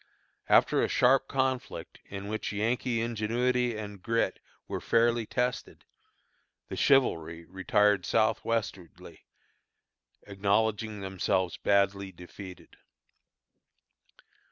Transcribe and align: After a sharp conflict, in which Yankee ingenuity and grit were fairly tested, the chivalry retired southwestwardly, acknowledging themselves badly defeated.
After 0.49 0.81
a 0.81 0.87
sharp 0.87 1.27
conflict, 1.27 1.99
in 2.09 2.27
which 2.27 2.51
Yankee 2.51 3.01
ingenuity 3.01 3.77
and 3.77 4.01
grit 4.01 4.39
were 4.67 4.81
fairly 4.81 5.27
tested, 5.27 5.85
the 6.69 6.75
chivalry 6.75 7.45
retired 7.45 8.03
southwestwardly, 8.03 9.19
acknowledging 10.25 11.01
themselves 11.01 11.57
badly 11.57 12.11
defeated. 12.11 12.77